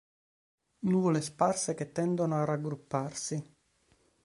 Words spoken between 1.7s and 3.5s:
che tendono a raggrupparsi.